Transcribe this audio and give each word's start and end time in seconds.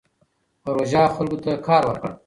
پروژه 0.63 1.01
خلکو 1.15 1.37
ته 1.43 1.51
کار 1.67 1.83
ورکړ. 1.85 2.11